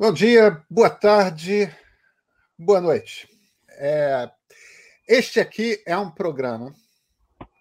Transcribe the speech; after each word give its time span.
Bom 0.00 0.12
dia, 0.12 0.62
boa 0.70 0.88
tarde, 0.88 1.68
boa 2.56 2.80
noite. 2.80 3.28
É, 3.70 4.30
este 5.08 5.40
aqui 5.40 5.82
é 5.84 5.98
um 5.98 6.08
programa, 6.08 6.72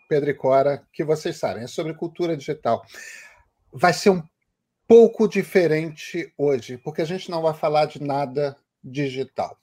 Pedro 0.08 0.30
e 0.30 0.36
Cora, 0.36 0.86
que 0.94 1.04
vocês 1.04 1.36
sabem, 1.36 1.64
é 1.64 1.68
sobre 1.68 1.96
cultura 1.96 2.38
digital. 2.38 2.86
Vai 3.74 3.92
ser 3.92 4.12
um 4.12 4.22
pouco 4.88 5.28
diferente 5.28 6.32
hoje, 6.38 6.78
porque 6.78 7.02
a 7.02 7.06
gente 7.06 7.32
não 7.32 7.42
vai 7.42 7.56
falar 7.56 7.86
de 7.86 8.04
nada 8.04 8.56
digital. 8.84 9.58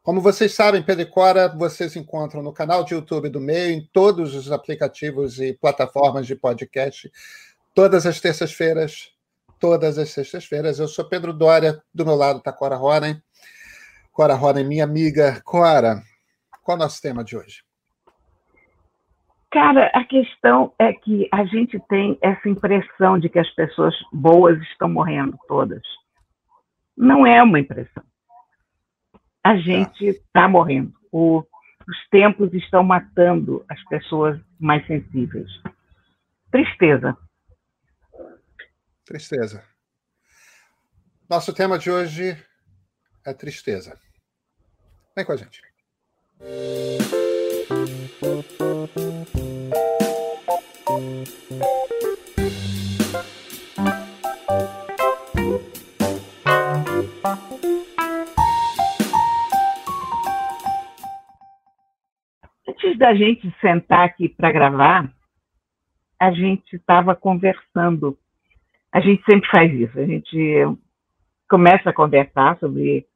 Como 0.00 0.20
vocês 0.20 0.54
sabem, 0.54 0.84
Pedro 0.84 1.02
e 1.02 1.10
Cora, 1.10 1.48
vocês 1.48 1.96
encontram 1.96 2.44
no 2.44 2.52
canal 2.52 2.84
de 2.84 2.94
YouTube 2.94 3.28
do 3.28 3.40
Meio, 3.40 3.72
em 3.72 3.84
todos 3.92 4.36
os 4.36 4.52
aplicativos 4.52 5.40
e 5.40 5.52
plataformas 5.52 6.28
de 6.28 6.36
podcast, 6.36 7.10
todas 7.74 8.06
as 8.06 8.20
terças-feiras, 8.20 9.17
todas 9.58 9.98
as 9.98 10.10
sextas-feiras. 10.10 10.78
Eu 10.78 10.88
sou 10.88 11.08
Pedro 11.08 11.32
Dória, 11.32 11.82
do 11.94 12.04
meu 12.04 12.14
lado 12.14 12.38
está 12.38 12.52
Cora 12.52 12.76
Ronen. 12.76 13.20
Cora 14.12 14.34
Ronen, 14.34 14.66
minha 14.66 14.84
amiga. 14.84 15.40
Cora, 15.44 16.02
qual 16.62 16.76
é 16.76 16.80
o 16.80 16.82
nosso 16.82 17.00
tema 17.00 17.24
de 17.24 17.36
hoje? 17.36 17.62
Cara, 19.50 19.90
a 19.94 20.04
questão 20.04 20.74
é 20.78 20.92
que 20.92 21.26
a 21.32 21.44
gente 21.44 21.80
tem 21.88 22.18
essa 22.20 22.48
impressão 22.48 23.18
de 23.18 23.28
que 23.28 23.38
as 23.38 23.48
pessoas 23.54 23.94
boas 24.12 24.60
estão 24.62 24.88
morrendo 24.88 25.38
todas. 25.48 25.82
Não 26.96 27.26
é 27.26 27.42
uma 27.42 27.58
impressão. 27.58 28.02
A 29.42 29.56
gente 29.56 30.04
está 30.04 30.42
tá 30.42 30.48
morrendo. 30.48 30.92
O, 31.10 31.38
os 31.88 32.08
tempos 32.10 32.52
estão 32.52 32.82
matando 32.82 33.64
as 33.70 33.82
pessoas 33.84 34.38
mais 34.60 34.86
sensíveis. 34.86 35.48
Tristeza. 36.50 37.16
Tristeza. 39.08 39.64
Nosso 41.30 41.54
tema 41.54 41.78
de 41.78 41.90
hoje 41.90 42.36
é 43.24 43.32
tristeza. 43.32 43.98
Vem 45.16 45.24
com 45.24 45.32
a 45.32 45.36
gente. 45.36 45.62
Antes 62.68 62.98
da 62.98 63.14
gente 63.14 63.50
sentar 63.62 64.04
aqui 64.04 64.28
para 64.28 64.52
gravar, 64.52 65.10
a 66.20 66.30
gente 66.30 66.76
estava 66.76 67.16
conversando 67.16 68.18
a 68.92 69.00
gente 69.00 69.22
sempre 69.24 69.48
faz 69.50 69.72
isso. 69.72 69.98
A 69.98 70.06
gente 70.06 70.64
começa 71.48 71.90
a 71.90 71.94
conversar 71.94 72.58
sobre 72.58 73.06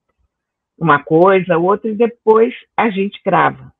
uma 0.78 1.02
coisa, 1.02 1.58
outra, 1.58 1.90
e 1.90 1.94
depois 1.94 2.54
a 2.76 2.90
gente 2.90 3.20
grava. 3.24 3.72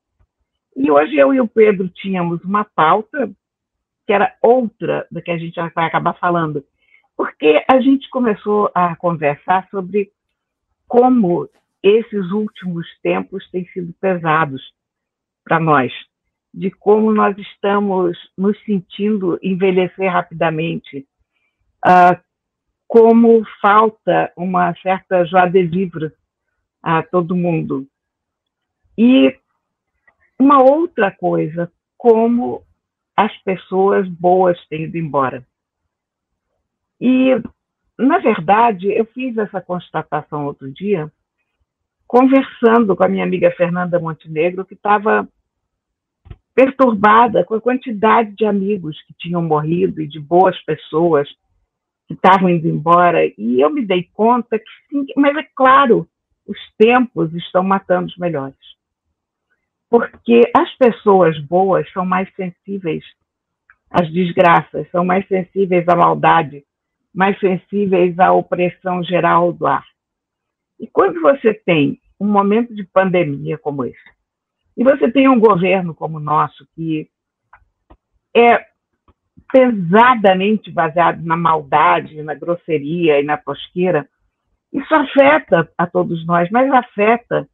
E 0.77 0.91
hoje 0.91 1.17
eu 1.17 1.35
e 1.35 1.41
o 1.41 1.49
Pedro 1.49 1.89
tínhamos 1.89 2.43
uma 2.45 2.65
pauta 2.65 3.31
que 4.07 4.13
era 4.13 4.35
outra 4.43 5.07
do 5.11 5.23
que 5.23 5.31
a 5.31 5.39
gente 5.39 5.55
vai 5.75 5.87
acabar 5.87 6.15
falando, 6.15 6.65
porque 7.17 7.65
a 7.71 7.81
gente 7.81 8.09
começou 8.11 8.71
a 8.75 8.97
conversar 8.97 9.69
sobre 9.71 10.11
como 10.89 11.49
esses 11.83 12.31
últimos 12.31 12.87
tempos 13.01 13.49
têm 13.51 13.67
sido 13.67 13.93
pesados 14.01 14.63
para 15.45 15.59
nós, 15.59 15.93
de 16.53 16.71
como 16.71 17.13
nós 17.13 17.37
estamos 17.39 18.17
nos 18.37 18.59
sentindo 18.65 19.39
envelhecer 19.43 20.11
rapidamente, 20.11 21.07
uh, 21.85 22.21
como 22.87 23.43
falta 23.61 24.33
uma 24.37 24.75
certa 24.83 25.25
joie 25.25 25.51
de 25.51 25.63
vivre 25.65 26.13
a 26.83 27.03
todo 27.03 27.37
mundo. 27.37 27.87
E 28.99 29.35
uma 30.39 30.63
outra 30.63 31.11
coisa, 31.11 31.73
como 31.97 32.63
as 33.17 33.35
pessoas 33.43 34.09
boas 34.09 34.59
têm 34.69 34.85
ido 34.85 34.99
embora. 34.99 35.47
E, 37.01 37.31
na 37.99 38.19
verdade, 38.19 38.93
eu 38.93 39.05
fiz 39.07 39.37
essa 39.39 39.61
constatação 39.61 40.47
outro 40.47 40.71
dia, 40.71 41.11
conversando 42.07 42.95
com 42.95 43.05
a 43.05 43.09
minha 43.09 43.25
amiga 43.25 43.51
Fernanda 43.53 43.99
Montenegro, 43.99 44.65
que 44.65 44.75
estava 44.75 45.27
perturbada 46.55 47.45
com 47.45 47.55
a 47.55 47.61
quantidade 47.61 48.33
de 48.33 48.45
amigos 48.45 49.01
que 49.03 49.15
tinham 49.15 49.43
morrido 49.43 50.03
e 50.03 50.07
de 50.07 50.21
boas 50.21 50.61
pessoas 50.65 51.29
estavam 52.13 52.49
indo 52.49 52.69
embora, 52.69 53.25
e 53.27 53.61
eu 53.61 53.71
me 53.71 53.85
dei 53.85 54.09
conta 54.13 54.59
que 54.59 54.71
sim, 54.89 55.07
mas 55.17 55.37
é 55.37 55.43
claro, 55.55 56.09
os 56.47 56.59
tempos 56.77 57.33
estão 57.35 57.63
matando 57.63 58.07
os 58.07 58.17
melhores. 58.17 58.57
Porque 59.89 60.51
as 60.57 60.73
pessoas 60.77 61.39
boas 61.39 61.91
são 61.93 62.05
mais 62.05 62.33
sensíveis 62.35 63.05
às 63.91 64.11
desgraças, 64.11 64.91
são 64.91 65.05
mais 65.05 65.27
sensíveis 65.29 65.87
à 65.89 65.95
maldade, 65.95 66.65
mais 67.15 67.39
sensíveis 67.39 68.19
à 68.19 68.33
opressão 68.33 69.03
geral 69.03 69.53
do 69.53 69.67
ar. 69.67 69.85
E 70.81 70.87
quando 70.87 71.21
você 71.21 71.53
tem 71.53 72.01
um 72.19 72.27
momento 72.27 72.75
de 72.75 72.85
pandemia 72.85 73.59
como 73.59 73.85
esse, 73.85 74.13
e 74.77 74.83
você 74.83 75.11
tem 75.11 75.29
um 75.29 75.39
governo 75.39 75.95
como 75.95 76.17
o 76.17 76.21
nosso, 76.21 76.67
que 76.75 77.11
é 78.35 78.72
pesadamente 79.53 80.71
baseado 80.71 81.23
na 81.23 81.37
maldade, 81.37 82.23
na 82.23 82.35
grosseria 82.35 83.21
e 83.21 83.23
na 83.23 83.37
tosqueira, 83.37 84.09
isso 84.73 84.95
afeta 84.95 85.71
a 85.77 85.87
todos 85.87 86.25
nós, 86.27 86.49
mas 86.51 86.73
afeta, 86.73 87.47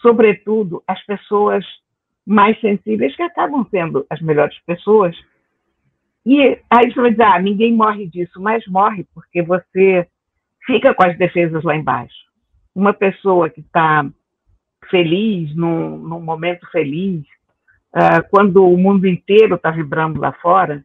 sobretudo, 0.00 0.82
as 0.86 1.04
pessoas 1.04 1.64
mais 2.24 2.58
sensíveis, 2.60 3.14
que 3.16 3.22
acabam 3.22 3.66
sendo 3.70 4.06
as 4.08 4.20
melhores 4.20 4.56
pessoas. 4.64 5.16
E 6.24 6.58
aí 6.70 6.92
você 6.92 7.00
vai 7.00 7.10
dizer, 7.10 7.24
ah, 7.24 7.38
ninguém 7.38 7.74
morre 7.74 8.06
disso, 8.06 8.40
mas 8.40 8.64
morre 8.68 9.04
porque 9.12 9.42
você 9.42 10.08
fica 10.64 10.94
com 10.94 11.04
as 11.04 11.18
defesas 11.18 11.62
lá 11.64 11.76
embaixo. 11.76 12.14
Uma 12.74 12.94
pessoa 12.94 13.50
que 13.50 13.60
está 13.60 14.08
feliz, 14.88 15.54
num, 15.54 15.98
num, 15.98 16.20
momento 16.20 16.66
feliz, 16.70 17.24
uh, 17.94 18.26
quando 18.30 18.64
o 18.66 18.76
mundo 18.78 19.06
inteiro 19.06 19.56
está 19.56 19.70
vibrando 19.70 20.20
lá 20.20 20.32
fora, 20.32 20.84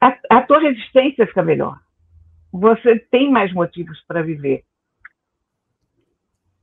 a, 0.00 0.18
a 0.30 0.42
tua 0.42 0.60
resistência 0.60 1.26
fica 1.26 1.42
melhor. 1.42 1.78
Você 2.52 2.98
tem 3.10 3.30
mais 3.30 3.52
motivos 3.52 4.00
para 4.08 4.22
viver. 4.22 4.64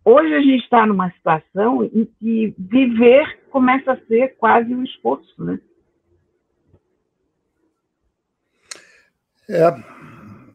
Hoje 0.03 0.33
a 0.33 0.41
gente 0.41 0.63
está 0.63 0.85
numa 0.85 1.11
situação 1.11 1.83
em 1.83 2.05
que 2.05 2.55
viver 2.57 3.41
começa 3.49 3.91
a 3.91 4.05
ser 4.05 4.37
quase 4.37 4.73
um 4.73 4.83
esforço, 4.83 5.43
né? 5.43 5.59
É, 9.49 9.63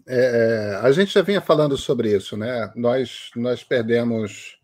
é, 0.07 0.81
a 0.83 0.91
gente 0.91 1.13
já 1.13 1.23
vinha 1.23 1.41
falando 1.41 1.77
sobre 1.77 2.15
isso, 2.15 2.37
né? 2.37 2.73
Nós, 2.75 3.31
nós 3.37 3.63
perdemos 3.63 4.59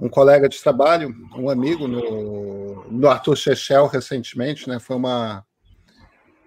um 0.00 0.08
colega 0.08 0.48
de 0.48 0.62
trabalho, 0.62 1.12
um 1.36 1.50
amigo 1.50 1.88
no, 1.88 2.84
no 2.90 3.08
Arthur 3.08 3.36
Chechel 3.36 3.86
recentemente, 3.86 4.68
né? 4.68 4.78
Foi 4.78 4.96
uma, 4.96 5.44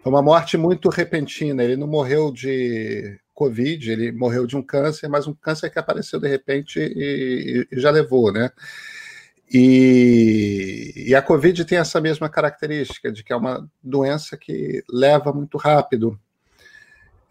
foi 0.01 0.11
uma 0.11 0.21
morte 0.21 0.57
muito 0.57 0.89
repentina. 0.89 1.63
Ele 1.63 1.75
não 1.75 1.87
morreu 1.87 2.31
de 2.31 3.19
Covid, 3.33 3.91
ele 3.91 4.11
morreu 4.11 4.45
de 4.45 4.57
um 4.57 4.61
câncer, 4.61 5.07
mas 5.07 5.27
um 5.27 5.33
câncer 5.33 5.69
que 5.69 5.79
apareceu 5.79 6.19
de 6.19 6.27
repente 6.27 6.79
e, 6.79 7.67
e 7.71 7.79
já 7.79 7.91
levou, 7.91 8.31
né? 8.31 8.49
E, 9.53 10.93
e, 11.09 11.15
a 11.15 11.21
Covid 11.21 11.65
tem 11.65 11.77
essa 11.77 11.99
mesma 11.99 12.29
característica, 12.29 13.11
de 13.11 13.21
que 13.21 13.33
é 13.33 13.35
uma 13.35 13.69
doença 13.83 14.37
que 14.37 14.81
leva 14.89 15.33
muito 15.33 15.57
rápido. 15.57 16.17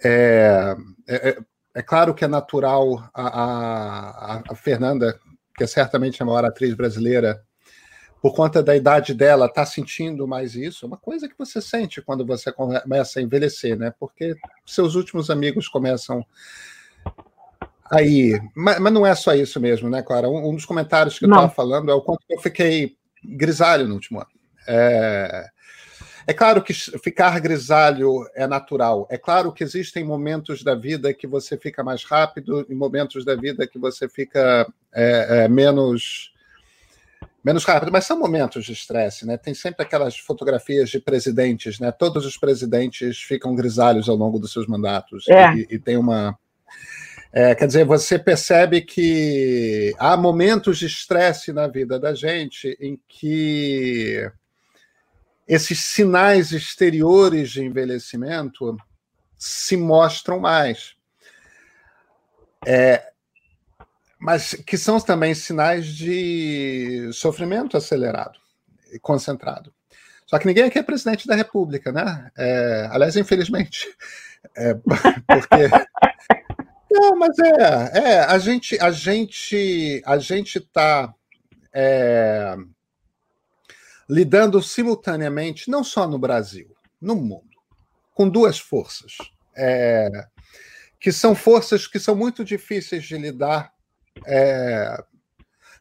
É, 0.05 0.77
é, 1.09 1.39
é 1.75 1.83
claro 1.83 2.15
que 2.15 2.25
é 2.25 2.29
natural 2.29 3.09
a, 3.15 4.37
a, 4.37 4.43
a 4.51 4.55
Fernanda, 4.55 5.19
que 5.57 5.65
é 5.65 5.67
certamente 5.67 6.23
a 6.23 6.27
maior 6.27 6.45
atriz 6.45 6.75
brasileira, 6.75 7.43
por 8.21 8.35
conta 8.35 8.63
da 8.63 8.77
idade 8.77 9.15
dela, 9.15 9.47
está 9.47 9.65
sentindo 9.65 10.29
mais 10.29 10.55
isso. 10.55 10.85
É 10.85 10.89
uma 10.89 10.97
coisa 10.97 11.29
que 11.29 11.39
você 11.39 11.61
sente 11.61 12.03
quando 12.03 12.25
você 12.25 12.53
começa 12.53 13.19
a 13.19 13.23
envelhecer, 13.23 13.79
né? 13.79 13.95
Porque 13.99 14.37
seus 14.67 14.95
últimos 14.95 15.31
amigos 15.31 15.69
começam 15.69 16.25
aí. 17.91 18.39
Mas, 18.55 18.79
mas 18.79 18.93
não 18.93 19.07
é 19.07 19.15
só 19.15 19.35
isso 19.35 19.59
mesmo, 19.59 19.89
né, 19.89 20.03
Clara? 20.03 20.29
Um, 20.29 20.51
um 20.51 20.55
dos 20.55 20.67
comentários 20.67 21.19
que 21.19 21.25
eu 21.25 21.31
estava 21.31 21.49
falando 21.49 21.91
é 21.91 21.95
o 21.95 22.03
quanto 22.03 22.23
eu 22.29 22.39
fiquei 22.39 22.97
grisalho 23.25 23.89
no 23.89 23.95
último 23.95 24.19
ano. 24.19 24.31
É... 24.67 25.49
É 26.27 26.33
claro 26.33 26.63
que 26.63 26.73
ficar 26.73 27.41
grisalho 27.41 28.25
é 28.37 28.47
natural. 28.47 29.05
É 29.11 29.19
claro 29.19 29.53
que 29.53 29.65
existem 29.65 30.05
momentos 30.05 30.63
da 30.63 30.77
vida 30.77 31.13
que 31.13 31.27
você 31.27 31.57
fica 31.57 31.83
mais 31.83 32.05
rápido 32.05 32.65
e 32.69 32.75
momentos 32.75 33.25
da 33.25 33.35
vida 33.35 33.67
que 33.67 33.81
você 33.81 34.09
fica 34.09 34.65
é, 34.95 35.45
é, 35.45 35.49
menos 35.49 36.33
menos 37.43 37.65
rápido, 37.65 37.91
mas 37.91 38.05
são 38.05 38.19
momentos 38.19 38.65
de 38.65 38.73
estresse, 38.73 39.27
né? 39.27 39.37
Tem 39.37 39.55
sempre 39.55 39.83
aquelas 39.83 40.17
fotografias 40.17 40.91
de 40.91 41.01
presidentes, 41.01 41.79
né? 41.79 41.91
Todos 41.91 42.27
os 42.27 42.37
presidentes 42.37 43.19
ficam 43.23 43.55
grisalhos 43.55 44.09
ao 44.09 44.17
longo 44.17 44.39
dos 44.39 44.53
seus 44.53 44.67
mandatos 44.67 45.27
é. 45.29 45.55
e, 45.55 45.67
e, 45.71 45.79
tem 45.79 45.97
uma 45.97 46.39
É, 47.33 47.55
quer 47.55 47.67
dizer, 47.67 47.85
você 47.85 48.19
percebe 48.19 48.81
que 48.81 49.95
há 49.99 50.17
momentos 50.17 50.79
de 50.79 50.87
estresse 50.87 51.53
na 51.53 51.69
vida 51.69 51.99
da 51.99 52.13
gente 52.13 52.77
em 52.81 53.01
que 53.09 54.31
esses 55.47 55.81
sinais 55.81 56.53
exteriores 56.53 57.51
de 57.51 57.63
envelhecimento 57.63 58.77
se 59.39 59.77
mostram 59.77 60.39
mais. 60.39 60.95
É, 62.67 63.10
mas 64.21 64.55
que 64.67 64.77
são 64.77 65.01
também 65.01 65.35
sinais 65.35 65.87
de 65.87 67.11
sofrimento 67.13 67.77
acelerado 67.77 68.39
e 68.93 68.99
concentrado. 68.99 69.73
Só 70.27 70.39
que 70.39 70.47
ninguém 70.47 70.65
aqui 70.65 70.79
é 70.79 70.83
presidente 70.83 71.27
da 71.27 71.35
República, 71.35 71.91
né? 71.91 72.31
É, 72.37 72.89
aliás, 72.93 73.17
infelizmente. 73.17 73.89
É, 74.55 74.75
porque. 75.27 75.71
Não, 76.93 77.17
mas 77.17 77.39
é, 77.39 77.99
é, 77.99 78.19
a 78.21 78.37
gente, 78.39 78.79
a 78.81 78.91
gente, 78.91 80.03
a 80.05 80.19
gente 80.19 80.59
está 80.59 81.15
é, 81.73 82.57
lidando 84.09 84.61
simultaneamente, 84.61 85.71
não 85.71 85.85
só 85.85 86.09
no 86.09 86.19
Brasil, 86.19 86.77
no 87.01 87.15
mundo, 87.15 87.57
com 88.13 88.29
duas 88.29 88.59
forças, 88.59 89.19
é, 89.57 90.11
que 90.99 91.13
são 91.13 91.33
forças 91.33 91.87
que 91.87 92.01
são 92.01 92.17
muito 92.17 92.45
difíceis 92.45 93.05
de 93.05 93.17
lidar 93.17 93.73
é, 94.27 95.03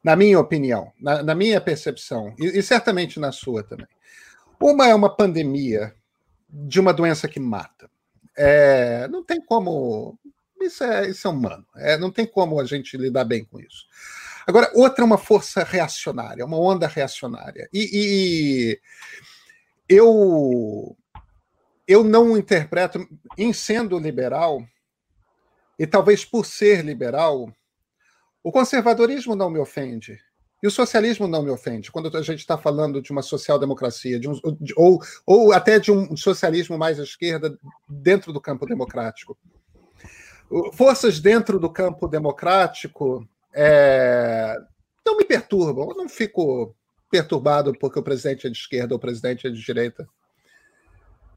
na 0.03 0.15
minha 0.15 0.39
opinião, 0.39 0.91
na, 0.99 1.21
na 1.23 1.35
minha 1.35 1.59
percepção, 1.59 2.33
e, 2.39 2.59
e, 2.59 2.63
certamente 2.63 3.19
na 3.19 3.31
sua 3.31 3.63
também. 3.63 3.87
Uma 4.59 4.87
é 4.87 4.95
uma 4.95 5.13
pandemia 5.13 5.93
de 6.49 6.79
uma 6.79 6.93
doença 6.93 7.27
que 7.27 7.39
mata. 7.39 7.89
É, 8.37 9.07
não 9.07 9.23
tem 9.23 9.41
como. 9.41 10.17
Isso 10.61 10.83
é, 10.83 11.09
isso 11.09 11.27
é 11.27 11.31
humano. 11.31 11.65
É, 11.75 11.97
não 11.97 12.11
tem 12.11 12.25
como 12.25 12.59
a 12.59 12.65
gente 12.65 12.97
lidar 12.97 13.23
bem 13.23 13.45
com 13.45 13.59
isso. 13.59 13.85
Agora, 14.45 14.71
outra 14.73 15.03
é 15.03 15.05
uma 15.05 15.17
força 15.17 15.63
reacionária, 15.63 16.45
uma 16.45 16.59
onda 16.59 16.87
reacionária. 16.87 17.69
E, 17.71 17.89
e 17.93 18.79
eu, 19.87 20.97
eu 21.87 22.03
não 22.03 22.37
interpreto, 22.37 23.07
em 23.37 23.53
sendo 23.53 23.99
liberal, 23.99 24.65
e 25.77 25.87
talvez 25.87 26.25
por 26.25 26.45
ser 26.45 26.83
liberal, 26.83 27.53
o 28.43 28.51
conservadorismo 28.51 29.35
não 29.35 29.49
me 29.49 29.59
ofende. 29.59 30.19
E 30.61 30.67
o 30.67 30.71
socialismo 30.71 31.25
não 31.25 31.41
me 31.41 31.49
ofende, 31.49 31.89
quando 31.89 32.15
a 32.17 32.21
gente 32.21 32.39
está 32.39 32.57
falando 32.57 33.01
de 33.01 33.11
uma 33.11 33.21
social-democracia, 33.21 34.19
de 34.19 34.27
um, 34.27 34.33
de, 34.59 34.73
ou, 34.75 34.99
ou 35.25 35.53
até 35.53 35.79
de 35.79 35.89
um 35.89 36.17
socialismo 36.17 36.77
mais 36.77 36.99
à 36.99 37.03
esquerda 37.03 37.57
dentro 37.87 38.33
do 38.33 38.41
campo 38.41 38.65
democrático. 38.65 39.37
Forças 40.73 41.19
dentro 41.19 41.59
do 41.59 41.69
campo 41.69 42.09
democrático 42.09 43.25
é, 43.53 44.57
não 45.05 45.15
me 45.15 45.23
perturbam, 45.23 45.91
eu 45.91 45.95
não 45.95 46.09
fico 46.09 46.75
perturbado 47.09 47.73
porque 47.79 47.99
o 47.99 48.03
presidente 48.03 48.45
é 48.45 48.49
de 48.49 48.57
esquerda 48.57 48.93
ou 48.93 48.97
o 48.97 49.01
presidente 49.01 49.47
é 49.47 49.49
de 49.49 49.63
direita, 49.63 50.07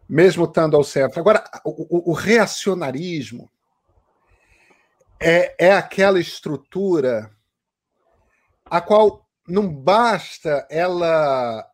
mesmo 0.08 0.44
estando 0.44 0.76
ao 0.76 0.82
centro. 0.82 1.20
Agora, 1.20 1.44
o, 1.64 2.10
o 2.10 2.12
reacionarismo, 2.12 3.48
é, 5.22 5.54
é 5.66 5.72
aquela 5.72 6.18
estrutura 6.18 7.30
a 8.64 8.80
qual 8.80 9.24
não 9.46 9.72
basta 9.72 10.66
ela 10.68 11.64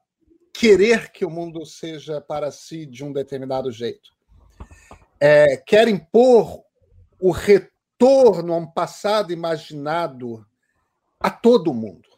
querer 0.53 1.11
que 1.11 1.25
o 1.25 1.31
mundo 1.31 1.65
seja 1.65 2.21
para 2.21 2.51
si 2.51 2.85
de 2.85 3.05
um 3.05 3.13
determinado 3.13 3.71
jeito. 3.71 4.11
É, 5.21 5.57
quer 5.57 5.89
impor 5.89 6.63
o 7.21 7.31
retorno 7.31 8.53
a 8.53 8.57
um 8.57 8.67
passado 8.67 9.33
imaginado 9.33 10.47
a 11.19 11.31
todo 11.31 11.75
mundo. 11.75 12.09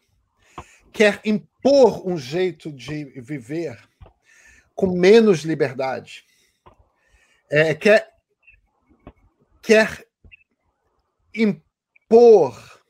Quer 0.91 1.21
impor 1.23 2.05
um 2.05 2.17
jeito 2.17 2.71
de 2.71 3.05
viver 3.21 3.77
com 4.75 4.87
menos 4.87 5.43
liberdade. 5.43 6.25
É, 7.49 7.73
quer, 7.73 8.11
quer 9.61 10.10
impor 11.33 12.81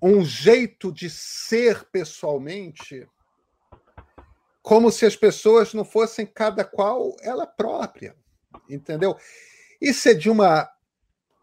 um 0.00 0.24
jeito 0.24 0.92
de 0.92 1.08
ser 1.10 1.84
pessoalmente 1.90 3.08
como 4.62 4.90
se 4.90 5.06
as 5.06 5.14
pessoas 5.14 5.72
não 5.72 5.84
fossem 5.84 6.26
cada 6.26 6.64
qual 6.64 7.16
ela 7.22 7.46
própria, 7.46 8.16
entendeu? 8.68 9.16
Isso 9.80 10.08
é 10.08 10.14
de 10.14 10.28
uma 10.28 10.68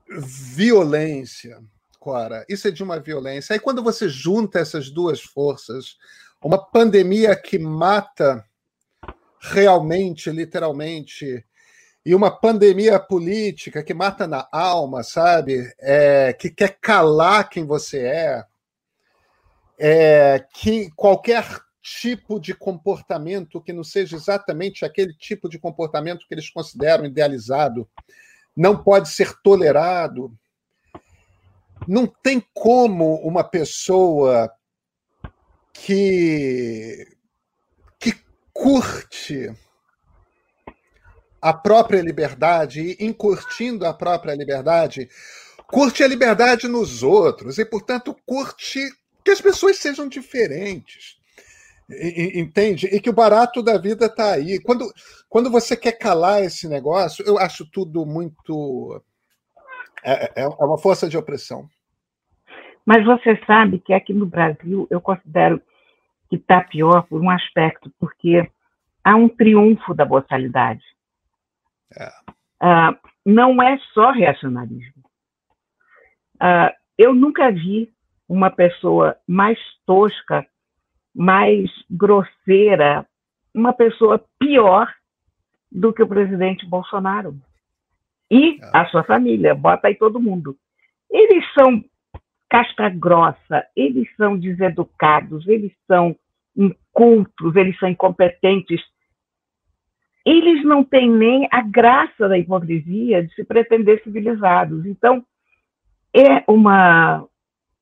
violência, 0.10 1.64
Cora. 2.00 2.46
Isso 2.50 2.68
é 2.68 2.72
de 2.72 2.84
uma 2.84 3.00
violência. 3.00 3.54
Aí 3.54 3.60
quando 3.60 3.82
você 3.82 4.10
junta 4.10 4.60
essas 4.60 4.90
duas 4.90 5.22
forças, 5.22 5.98
uma 6.42 6.58
pandemia 6.58 7.34
que 7.34 7.58
mata 7.58 8.46
realmente, 9.40 10.30
literalmente, 10.30 11.46
e 12.06 12.14
uma 12.14 12.30
pandemia 12.30 13.00
política 13.00 13.82
que 13.84 13.94
mata 13.94 14.28
na 14.28 14.48
alma, 14.52 15.04
sabe? 15.04 15.74
É, 15.80 16.34
que 16.34 16.50
quer 16.50 16.78
calar 16.82 17.50
quem 17.50 17.66
você 17.66 18.00
é, 18.00 18.46
é, 19.80 20.46
que 20.54 20.92
qualquer 20.92 21.46
tipo 21.82 22.40
de 22.40 22.54
comportamento 22.54 23.62
que 23.62 23.74
não 23.74 23.84
seja 23.84 24.16
exatamente 24.16 24.86
aquele 24.86 25.14
tipo 25.14 25.50
de 25.50 25.60
comportamento 25.60 26.26
que 26.28 26.34
eles 26.34 26.50
consideram 26.50 27.06
idealizado 27.06 27.90
não 28.56 28.82
pode 28.82 29.10
ser 29.10 29.34
tolerado. 29.42 30.34
Não 31.88 32.08
tem 32.08 32.42
como 32.54 33.16
uma 33.16 33.44
pessoa 33.44 34.52
que 35.74 37.08
que 38.00 38.14
curte 38.54 39.52
a 41.44 41.52
própria 41.52 42.02
liberdade 42.02 42.80
e, 42.80 43.06
encurtindo 43.06 43.86
a 43.86 43.94
própria 43.94 44.34
liberdade, 44.34 45.10
curte 45.68 46.02
a 46.02 46.08
liberdade 46.08 46.70
nos 46.70 47.04
outros 47.04 47.58
e, 47.58 47.66
portanto, 47.66 48.16
curte 48.26 48.80
que 49.26 49.32
as 49.32 49.42
pessoas 49.42 49.78
sejam 49.78 50.08
diferentes. 50.08 51.18
Entende? 52.34 52.88
E 52.88 53.00
que 53.02 53.10
o 53.10 53.14
barato 53.14 53.62
da 53.62 53.78
vida 53.78 54.06
está 54.06 54.32
aí. 54.32 54.58
Quando, 54.62 54.90
quando 55.28 55.52
você 55.52 55.76
quer 55.76 55.92
calar 55.92 56.42
esse 56.42 56.66
negócio, 56.66 57.26
eu 57.28 57.38
acho 57.38 57.70
tudo 57.70 58.06
muito. 58.06 59.04
É, 60.02 60.44
é, 60.44 60.44
é 60.44 60.48
uma 60.48 60.78
força 60.78 61.10
de 61.10 61.18
opressão. 61.18 61.68
Mas 62.86 63.04
você 63.06 63.38
sabe 63.46 63.80
que 63.80 63.94
aqui 63.94 64.14
no 64.14 64.26
Brasil 64.26 64.88
eu 64.90 65.02
considero 65.02 65.62
que 66.30 66.38
está 66.38 66.62
pior 66.62 67.04
por 67.04 67.22
um 67.22 67.30
aspecto, 67.30 67.92
porque 68.00 68.50
há 69.04 69.16
um 69.16 69.28
triunfo 69.28 69.94
da 69.94 70.06
boçalidade. 70.06 70.93
Uh, 72.62 72.98
não 73.26 73.62
é 73.62 73.78
só 73.94 74.12
reacionarismo. 74.12 75.04
Uh, 76.36 76.74
eu 76.98 77.14
nunca 77.14 77.52
vi 77.52 77.92
uma 78.28 78.50
pessoa 78.50 79.18
mais 79.28 79.58
tosca, 79.86 80.46
mais 81.14 81.70
grosseira, 81.90 83.06
uma 83.54 83.74
pessoa 83.74 84.24
pior 84.40 84.92
do 85.72 85.94
que 85.94 86.02
o 86.02 86.08
presidente 86.08 86.66
Bolsonaro. 86.66 87.36
E 88.32 88.60
a 88.74 88.86
sua 88.88 89.04
família, 89.04 89.54
bota 89.54 89.88
aí 89.88 89.96
todo 89.96 90.20
mundo. 90.20 90.58
Eles 91.12 91.44
são 91.54 91.84
casca 92.50 92.90
grossa, 92.90 93.66
eles 93.76 94.08
são 94.16 94.38
deseducados, 94.38 95.48
eles 95.48 95.72
são 95.88 96.16
incultos, 96.56 97.56
eles 97.56 97.78
são 97.80 97.90
incompetentes, 97.90 98.82
eles 100.26 100.64
não 100.64 100.84
têm 100.84 101.10
nem 101.10 101.48
a 101.52 101.62
graça 101.62 102.30
da 102.30 102.38
hipocrisia 102.38 103.26
de 103.26 103.34
se 103.34 103.44
pretender 103.44 104.02
civilizados. 104.04 104.86
Então, 104.86 105.24
é 106.16 106.44
uma 106.48 107.28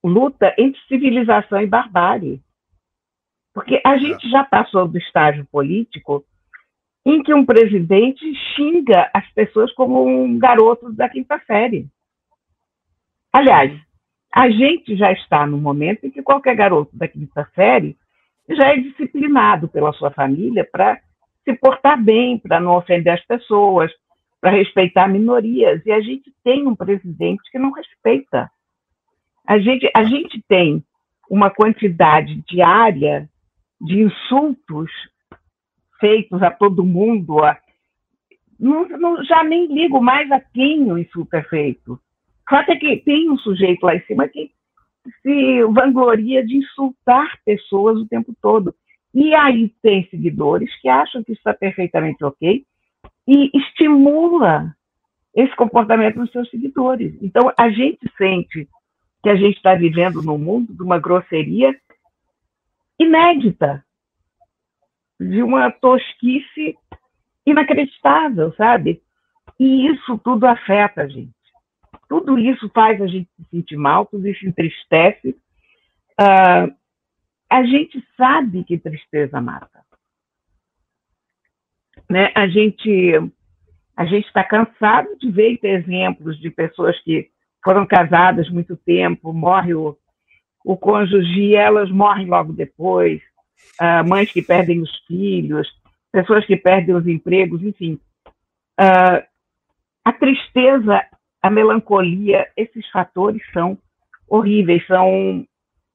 luta 0.03 0.53
entre 0.57 0.81
civilização 0.87 1.61
e 1.61 1.67
barbárie. 1.67 2.41
Porque 3.53 3.81
a 3.85 3.97
gente 3.97 4.29
já 4.29 4.43
passou 4.43 4.87
do 4.87 4.97
estágio 4.97 5.45
político 5.51 6.25
em 7.05 7.21
que 7.21 7.33
um 7.33 7.45
presidente 7.45 8.23
xinga 8.55 9.09
as 9.13 9.29
pessoas 9.33 9.71
como 9.73 10.05
um 10.05 10.39
garoto 10.39 10.91
da 10.93 11.09
quinta 11.09 11.39
série. 11.45 11.87
Aliás, 13.33 13.79
a 14.33 14.49
gente 14.49 14.95
já 14.95 15.11
está 15.11 15.45
no 15.45 15.57
momento 15.57 16.05
em 16.05 16.11
que 16.11 16.21
qualquer 16.21 16.55
garoto 16.55 16.95
da 16.95 17.07
quinta 17.07 17.47
série 17.53 17.97
já 18.49 18.69
é 18.69 18.77
disciplinado 18.77 19.67
pela 19.67 19.91
sua 19.93 20.11
família 20.11 20.67
para 20.69 20.99
se 21.43 21.53
portar 21.53 22.01
bem, 22.01 22.37
para 22.37 22.59
não 22.59 22.75
ofender 22.75 23.13
as 23.13 23.25
pessoas, 23.25 23.91
para 24.39 24.51
respeitar 24.51 25.07
minorias. 25.07 25.85
E 25.85 25.91
a 25.91 26.01
gente 26.01 26.33
tem 26.43 26.67
um 26.67 26.75
presidente 26.75 27.49
que 27.51 27.59
não 27.59 27.71
respeita. 27.71 28.49
A 29.47 29.59
gente, 29.59 29.89
a 29.95 30.03
gente 30.03 30.43
tem 30.47 30.83
uma 31.29 31.49
quantidade 31.49 32.43
diária 32.47 33.29
de 33.79 34.01
insultos 34.01 34.91
feitos 35.99 36.41
a 36.41 36.51
todo 36.51 36.85
mundo. 36.85 37.43
A, 37.43 37.57
não, 38.59 38.87
não, 38.89 39.23
já 39.23 39.43
nem 39.43 39.67
ligo 39.67 40.01
mais 40.01 40.29
a 40.31 40.39
quem 40.39 40.91
o 40.91 40.97
insulto 40.97 41.35
é 41.35 41.43
feito. 41.43 41.99
Claro 42.45 42.65
que 42.65 42.97
tem 42.97 43.29
um 43.29 43.37
sujeito 43.37 43.83
lá 43.85 43.95
em 43.95 44.01
cima 44.01 44.27
que 44.27 44.51
se 45.21 45.63
vangloria 45.65 46.45
de 46.45 46.57
insultar 46.57 47.39
pessoas 47.45 47.97
o 47.97 48.07
tempo 48.07 48.35
todo. 48.41 48.75
E 49.13 49.33
aí 49.35 49.69
tem 49.81 50.07
seguidores 50.09 50.73
que 50.81 50.87
acham 50.87 51.23
que 51.23 51.33
está 51.33 51.53
perfeitamente 51.53 52.23
ok 52.23 52.65
e 53.27 53.51
estimula 53.57 54.75
esse 55.35 55.55
comportamento 55.55 56.17
nos 56.17 56.31
seus 56.31 56.49
seguidores. 56.49 57.17
Então, 57.21 57.51
a 57.57 57.69
gente 57.69 57.99
sente 58.17 58.67
que 59.23 59.29
a 59.29 59.35
gente 59.35 59.57
está 59.57 59.75
vivendo 59.75 60.21
num 60.21 60.37
mundo 60.37 60.73
de 60.73 60.81
uma 60.81 60.99
grosseria 60.99 61.75
inédita, 62.99 63.83
de 65.19 65.43
uma 65.43 65.71
tosquice 65.71 66.75
inacreditável, 67.45 68.53
sabe? 68.55 69.01
E 69.59 69.87
isso 69.87 70.17
tudo 70.19 70.45
afeta 70.45 71.03
a 71.03 71.07
gente. 71.07 71.31
Tudo 72.09 72.37
isso 72.37 72.69
faz 72.73 73.01
a 73.01 73.07
gente 73.07 73.29
se 73.37 73.49
sentir 73.49 73.77
mal, 73.77 74.05
tudo 74.05 74.27
isso 74.27 74.45
entristece. 74.45 75.35
Uh, 76.19 76.80
a 77.51 77.65
gente 77.65 78.01
sabe 78.15 78.63
que 78.63 78.77
tristeza 78.77 79.41
mata. 79.41 79.83
Né? 82.09 82.31
A 82.33 82.47
gente 82.47 83.19
a 83.95 84.05
gente 84.05 84.25
está 84.25 84.41
cansado 84.41 85.09
de 85.17 85.29
ver 85.29 85.59
exemplos 85.61 86.39
de 86.39 86.49
pessoas 86.49 86.97
que 87.03 87.29
foram 87.61 87.85
casadas 87.85 88.49
muito 88.49 88.77
tempo, 88.77 89.33
morre 89.33 89.73
o, 89.75 89.97
o 90.63 90.77
cônjuge 90.77 91.41
e 91.41 91.55
elas 91.55 91.91
morrem 91.91 92.25
logo 92.25 92.53
depois, 92.53 93.21
uh, 93.81 94.07
mães 94.07 94.31
que 94.31 94.41
perdem 94.41 94.81
os 94.81 94.97
filhos, 95.05 95.69
pessoas 96.09 96.45
que 96.45 96.55
perdem 96.55 96.95
os 96.95 97.05
empregos, 97.05 97.61
enfim. 97.61 97.99
Uh, 98.79 99.21
a 100.05 100.13
tristeza, 100.13 101.05
a 101.41 101.49
melancolia, 101.51 102.47
esses 102.55 102.89
fatores 102.89 103.43
são 103.51 103.77
horríveis, 104.27 104.87
são 104.87 105.45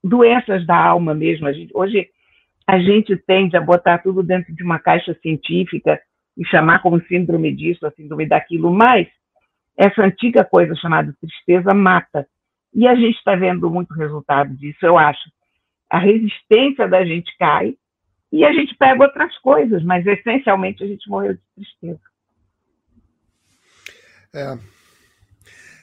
doenças 0.07 0.67
da 0.67 0.77
alma 0.77 1.15
mesmo. 1.15 1.47
A 1.47 1.53
gente, 1.53 1.71
hoje 1.75 2.09
a 2.67 2.79
gente 2.79 3.17
tende 3.17 3.57
a 3.57 3.61
botar 3.61 3.99
tudo 3.99 4.23
dentro 4.23 4.55
de 4.55 4.63
uma 4.63 4.79
caixa 4.79 5.15
científica 5.23 6.01
e 6.37 6.45
chamar 6.45 6.81
como 6.81 7.01
síndrome 7.07 7.55
disso, 7.55 7.87
a 7.87 7.91
síndrome 7.93 8.27
daquilo, 8.27 8.73
mas 8.73 9.09
essa 9.77 10.03
antiga 10.03 10.45
coisa 10.45 10.75
chamada 10.75 11.15
tristeza 11.21 11.73
mata. 11.75 12.27
E 12.75 12.87
a 12.87 12.95
gente 12.95 13.17
está 13.17 13.35
vendo 13.35 13.71
muito 13.71 13.95
resultado 13.95 14.55
disso, 14.55 14.79
eu 14.83 14.99
acho. 14.99 15.31
A 15.89 15.99
resistência 15.99 16.89
da 16.89 17.05
gente 17.05 17.35
cai 17.39 17.77
e 18.33 18.45
a 18.45 18.53
gente 18.53 18.75
pega 18.75 19.05
outras 19.05 19.37
coisas, 19.39 19.83
mas 19.83 20.07
essencialmente 20.07 20.83
a 20.83 20.87
gente 20.87 21.09
morreu 21.09 21.35
de 21.35 21.41
tristeza. 21.55 22.01
É. 24.35 24.59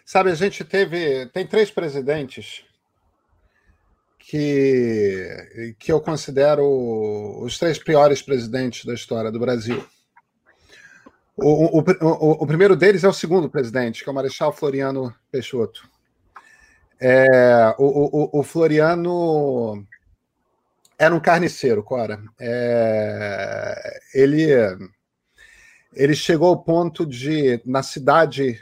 Sabe, 0.05 0.29
a 0.29 0.35
gente 0.35 0.63
teve. 0.63 1.25
Tem 1.27 1.47
três 1.47 1.71
presidentes 1.71 2.63
que, 4.25 5.75
que 5.77 5.91
eu 5.91 5.99
considero 5.99 6.63
os 7.41 7.57
três 7.57 7.77
piores 7.77 8.21
presidentes 8.21 8.85
da 8.85 8.93
história 8.93 9.31
do 9.31 9.39
Brasil. 9.39 9.85
O, 11.35 11.79
o, 11.79 11.83
o, 11.83 12.43
o, 12.43 12.47
primeiro 12.47 12.75
deles 12.75 13.03
é 13.03 13.07
o 13.07 13.13
segundo 13.13 13.49
presidente, 13.49 14.03
que 14.03 14.09
é 14.09 14.11
o 14.11 14.15
Marechal 14.15 14.53
Floriano 14.53 15.13
Peixoto. 15.31 15.89
É, 17.01 17.75
o, 17.77 18.39
o, 18.39 18.43
Floriano 18.43 19.85
era 20.97 21.13
um 21.13 21.19
carniceiro, 21.19 21.83
Cora. 21.83 22.21
É, 22.39 23.99
ele, 24.13 24.47
ele 25.93 26.15
chegou 26.15 26.47
ao 26.49 26.63
ponto 26.63 27.05
de, 27.05 27.61
na 27.65 27.83
cidade 27.83 28.57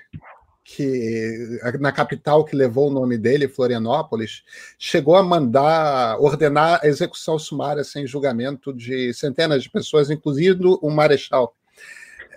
que 0.75 1.59
na 1.79 1.91
capital 1.91 2.45
que 2.45 2.55
levou 2.55 2.87
o 2.87 2.93
nome 2.93 3.17
dele, 3.17 3.49
Florianópolis, 3.49 4.43
chegou 4.79 5.15
a 5.15 5.23
mandar 5.23 6.17
ordenar 6.19 6.79
a 6.81 6.87
execução 6.87 7.37
sumária 7.37 7.83
sem 7.83 8.07
julgamento 8.07 8.73
de 8.73 9.13
centenas 9.13 9.63
de 9.63 9.69
pessoas, 9.69 10.09
inclusive 10.09 10.61
o 10.81 10.89
marechal. 10.89 11.53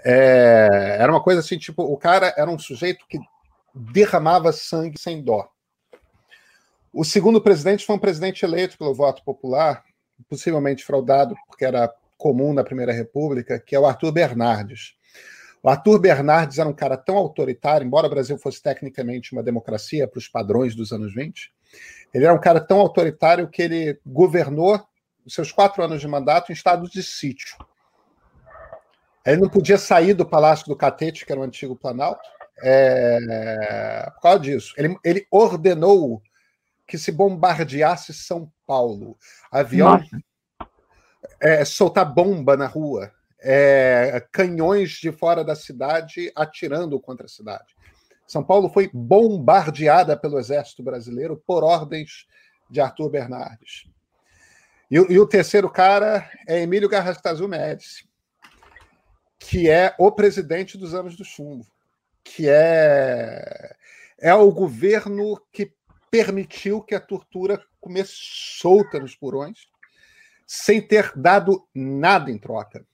É, 0.05 0.97
era 0.99 1.13
uma 1.13 1.23
coisa 1.23 1.41
assim, 1.41 1.57
tipo, 1.57 1.83
o 1.83 1.97
cara 1.97 2.35
era 2.37 2.51
um 2.51 2.59
sujeito 2.59 3.07
que 3.09 3.19
derramava 3.73 4.53
sangue 4.53 4.99
sem 4.99 5.23
dó. 5.23 5.49
O 6.93 7.05
segundo 7.05 7.41
presidente 7.41 7.87
foi 7.87 7.95
um 7.95 8.01
presidente 8.01 8.45
eleito 8.45 8.77
pelo 8.77 8.95
voto 8.95 9.23
popular, 9.25 9.85
possivelmente 10.29 10.85
fraudado, 10.85 11.37
porque 11.47 11.65
era 11.65 11.93
comum 12.19 12.53
na 12.53 12.65
Primeira 12.65 12.93
República, 12.93 13.61
que 13.61 13.77
é 13.77 13.79
o 13.79 13.87
Arthur 13.87 14.13
Bernardes. 14.13 14.95
O 15.65 15.71
Arthur 15.71 15.99
Bernardes 15.99 16.59
era 16.59 16.69
um 16.69 16.75
cara 16.75 16.95
tão 16.95 17.17
autoritário, 17.17 17.87
embora 17.87 18.07
o 18.07 18.11
Brasil 18.11 18.37
fosse 18.37 18.63
tecnicamente 18.63 19.33
uma 19.33 19.43
democracia 19.43 20.07
para 20.07 20.19
os 20.19 20.29
padrões 20.29 20.75
dos 20.75 20.93
anos 20.93 21.15
20, 21.15 21.51
ele 22.13 22.27
era 22.27 22.35
um 22.35 22.41
cara 22.41 22.61
tão 22.61 22.81
autoritário 22.81 23.49
que 23.49 23.63
ele 23.63 23.99
governou 24.05 24.87
os 25.25 25.33
seus 25.33 25.51
quatro 25.51 25.83
anos 25.83 26.03
de 26.03 26.07
mandato 26.07 26.53
em 26.53 26.53
estado 26.53 26.87
de 26.87 27.03
sítio. 27.03 27.57
Ele 29.25 29.41
não 29.41 29.49
podia 29.49 29.79
sair 29.79 30.13
do 30.13 30.27
Palácio 30.27 30.67
do 30.67 30.77
Catete, 30.77 31.25
que 31.25 31.33
era 31.33 31.41
o 31.41 31.45
antigo 31.45 31.75
Planalto, 31.75 32.29
é, 32.63 34.11
por 34.17 34.21
causa 34.21 34.41
disso. 34.41 34.75
Ele, 34.77 34.95
ele 35.03 35.27
ordenou 35.31 36.23
que 36.87 36.99
se 36.99 37.11
bombardeasse 37.11 38.13
São 38.13 38.53
Paulo. 38.67 39.17
Avião 39.51 39.99
é, 41.41 41.65
soltar 41.65 42.05
bomba 42.05 42.55
na 42.55 42.67
rua, 42.67 43.11
é, 43.45 44.27
canhões 44.33 44.91
de 44.93 45.13
fora 45.13 45.45
da 45.45 45.55
cidade 45.55 46.33
atirando 46.35 46.99
contra 46.99 47.27
a 47.27 47.29
cidade. 47.29 47.77
São 48.27 48.43
Paulo 48.43 48.71
foi 48.71 48.91
bombardeada 48.93 50.17
pelo 50.17 50.39
exército 50.39 50.83
brasileiro 50.83 51.41
por 51.47 51.63
ordens 51.63 52.27
de 52.71 52.81
Arthur 52.81 53.11
Bernardes. 53.11 53.85
E, 54.91 54.97
e 54.97 55.19
o 55.19 55.27
terceiro 55.27 55.71
cara 55.71 56.29
é 56.49 56.61
Emílio 56.61 56.89
Garrastazu 56.89 57.47
Médici 57.47 58.09
que 59.47 59.69
é 59.69 59.95
o 59.99 60.11
presidente 60.11 60.79
dos 60.79 60.95
anos 60.95 61.17
do 61.17 61.25
chumbo, 61.25 61.67
que 62.23 62.49
é 62.49 63.77
é 64.19 64.33
o 64.33 64.51
governo 64.51 65.39
que 65.53 65.71
permitiu 66.11 66.81
que 66.81 66.95
a 66.95 67.01
tortura 67.01 67.63
comesse 67.79 68.13
solta 68.15 68.99
nos 68.99 69.15
porões, 69.15 69.69
sem 70.47 70.81
ter 70.81 71.13
dado 71.15 71.67
nada 71.75 72.31
em 72.31 72.39
troca. 72.39 72.87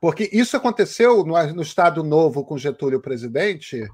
Porque 0.00 0.28
isso 0.32 0.56
aconteceu 0.56 1.24
no, 1.24 1.34
no 1.52 1.62
Estado 1.62 2.04
Novo 2.04 2.44
com 2.44 2.56
Getúlio 2.56 3.00
presidente, 3.00 3.88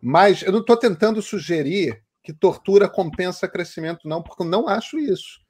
mas 0.00 0.42
eu 0.42 0.52
não 0.52 0.60
estou 0.60 0.76
tentando 0.76 1.22
sugerir 1.22 2.02
que 2.22 2.32
tortura 2.32 2.88
compensa 2.88 3.48
crescimento, 3.48 4.06
não, 4.06 4.22
porque 4.22 4.42
eu 4.42 4.46
não 4.46 4.68
acho 4.68 4.98
isso. 4.98 5.40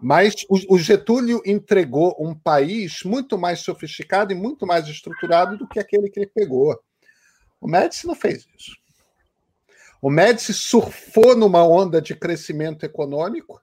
Mas 0.00 0.34
o, 0.48 0.78
Getúlio 0.78 1.40
entregou 1.46 2.16
um 2.18 2.34
país 2.34 3.04
muito 3.04 3.38
mais 3.38 3.60
sofisticado 3.60 4.32
e 4.32 4.34
muito 4.34 4.66
mais 4.66 4.88
estruturado 4.88 5.56
do 5.56 5.68
que 5.68 5.78
aquele 5.78 6.10
que 6.10 6.18
ele 6.18 6.30
pegou. 6.34 6.76
O 7.60 7.68
Médici 7.68 8.08
não 8.08 8.14
fez 8.16 8.44
isso. 8.58 8.72
O 10.00 10.10
Médici 10.10 10.52
surfou 10.52 11.36
numa 11.36 11.64
onda 11.64 12.02
de 12.02 12.16
crescimento 12.16 12.84
econômico 12.84 13.62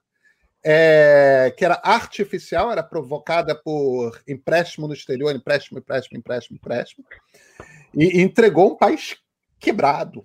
é, 0.62 1.52
que 1.56 1.64
era 1.64 1.80
artificial, 1.82 2.70
era 2.70 2.82
provocada 2.82 3.54
por 3.54 4.20
empréstimo 4.28 4.86
no 4.86 4.94
exterior, 4.94 5.34
empréstimo, 5.34 5.78
empréstimo, 5.78 6.18
empréstimo, 6.18 6.56
empréstimo, 6.56 7.04
e, 7.94 8.20
entregou 8.20 8.72
um 8.72 8.76
país 8.76 9.16
quebrado, 9.58 10.24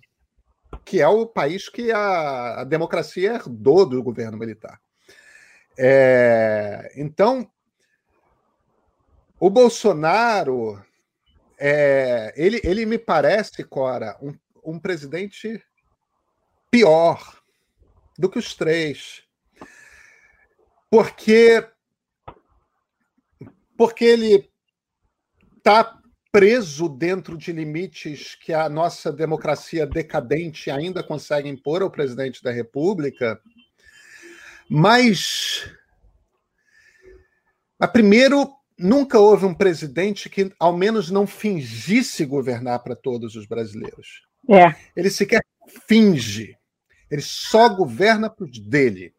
que 0.84 1.01
é 1.01 1.08
o 1.08 1.25
país 1.25 1.70
que 1.70 1.92
a, 1.92 2.62
a 2.62 2.63
democracia 2.63 3.34
herdou 3.34 3.86
do 3.86 4.04
governo 4.04 4.38
militar. 4.38 4.80
É, 5.77 6.92
então, 6.96 7.50
o 9.39 9.50
Bolsonaro, 9.50 10.82
é, 11.58 12.34
ele, 12.36 12.62
ele 12.63 12.86
me 12.86 12.98
parece, 12.98 13.63
Cora, 13.63 14.18
um, 14.22 14.34
um 14.63 14.80
presidente 14.80 15.62
pior 16.72 17.42
do 18.18 18.30
que 18.30 18.39
os 18.39 18.56
três. 18.56 19.25
Porque, 20.96 21.68
porque 23.78 24.06
ele 24.06 24.50
está 25.58 26.00
preso 26.32 26.88
dentro 26.88 27.38
de 27.38 27.52
limites 27.52 28.36
que 28.36 28.54
a 28.54 28.70
nossa 28.70 29.12
democracia 29.12 29.86
decadente 29.86 30.72
ainda 30.72 31.04
consegue 31.04 31.50
impor 31.50 31.82
ao 31.82 31.92
presidente 31.92 32.42
da 32.42 32.52
República 32.52 33.42
mas, 34.70 35.70
mas 37.80 37.92
primeiro, 37.92 38.50
nunca 38.78 39.20
houve 39.20 39.46
um 39.46 39.54
presidente 39.54 40.30
que 40.30 40.52
ao 40.60 40.75
menos 40.75 41.12
não 41.12 41.28
fingisse 41.28 42.25
governar 42.25 42.80
para 42.80 42.96
todos 42.96 43.36
os 43.36 43.46
brasileiros. 43.46 44.24
É. 44.50 44.75
Ele 44.96 45.10
sequer 45.10 45.42
finge. 45.88 46.58
Ele 47.12 47.22
só 47.22 47.70
governa 47.70 48.30
para 48.30 48.46
os 48.46 48.60
dele. 48.60 49.14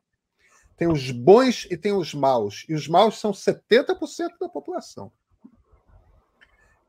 Tem 0.77 0.89
os 0.89 1.11
bons 1.11 1.67
e 1.71 1.77
tem 1.77 1.93
os 1.93 2.13
maus. 2.13 2.65
E 2.69 2.75
os 2.75 2.87
maus 2.87 3.19
são 3.19 3.33
70% 3.33 4.39
da 4.41 4.49
população, 4.49 5.11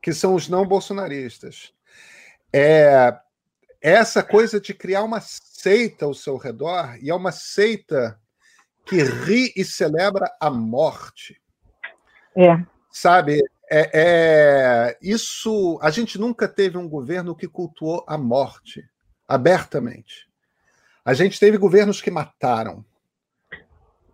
que 0.02 0.12
são 0.12 0.34
os 0.34 0.48
não 0.48 0.66
bolsonaristas. 0.66 1.72
É, 2.52 3.18
essa 3.80 4.22
coisa 4.22 4.60
de 4.60 4.74
criar 4.74 5.04
uma 5.04 5.20
seita 5.20 6.04
ao 6.04 6.14
seu 6.14 6.36
redor, 6.36 6.98
e 7.00 7.10
é 7.10 7.14
uma 7.14 7.32
seita 7.32 8.20
que 8.84 9.02
ri 9.02 9.52
e 9.56 9.64
celebra 9.64 10.34
a 10.40 10.50
morte. 10.50 11.40
É. 12.36 12.64
Sabe? 12.90 13.40
É, 13.70 13.90
é, 13.92 14.98
isso. 15.02 15.78
A 15.82 15.90
gente 15.90 16.18
nunca 16.18 16.48
teve 16.48 16.78
um 16.78 16.88
governo 16.88 17.34
que 17.34 17.46
cultuou 17.46 18.04
a 18.08 18.16
morte 18.16 18.88
abertamente. 19.26 20.28
A 21.04 21.12
gente 21.12 21.38
teve 21.38 21.58
governos 21.58 22.00
que 22.00 22.10
mataram. 22.10 22.84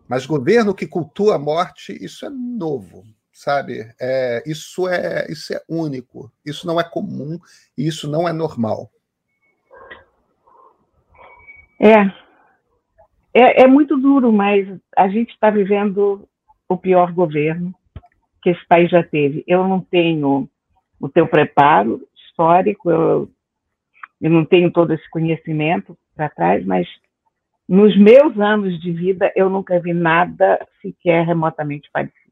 Mas 0.09 0.27
governo 0.27 0.75
que 0.75 0.87
cultua 0.87 1.37
a 1.37 1.39
morte, 1.39 1.93
isso 2.05 2.27
é 2.27 2.31
novo, 2.31 3.05
sabe? 3.33 3.93
É, 4.01 4.43
isso, 4.47 4.87
é, 4.89 5.27
isso 5.31 5.55
é 5.55 5.63
único. 5.69 6.31
Isso 6.45 6.67
não 6.67 6.81
é 6.81 6.85
comum 6.85 7.39
e 7.77 7.87
isso 7.87 8.09
não 8.09 8.29
é 8.29 8.33
normal. 8.33 8.91
É. 11.81 12.25
É, 13.33 13.65
é 13.65 13.67
muito 13.67 13.97
duro, 13.97 14.33
mas 14.33 14.69
a 14.97 15.09
gente 15.09 15.31
está 15.31 15.51
vivendo 15.51 16.29
o 16.69 16.77
pior 16.77 17.13
governo 17.13 17.75
que 18.43 18.51
esse 18.51 18.65
país 18.67 18.91
já 18.91 19.03
teve. 19.03 19.43
Eu 19.47 19.67
não 19.67 19.81
tenho 19.81 20.49
o 21.01 21.09
teu 21.09 21.27
preparo 21.27 22.07
histórico, 22.15 22.91
eu, 22.91 23.31
eu 24.21 24.31
não 24.31 24.45
tenho 24.45 24.71
todo 24.71 24.93
esse 24.93 25.09
conhecimento 25.11 25.97
para 26.15 26.29
trás, 26.29 26.65
mas 26.65 26.87
nos 27.69 27.97
meus 27.99 28.39
anos 28.39 28.81
de 28.81 28.93
vida 28.93 29.33
eu 29.35 29.49
nunca 29.49 29.81
vi 29.81 29.93
nada 29.93 30.67
sequer 30.83 31.27
remotamente 31.27 31.91
parecido. 31.93 32.25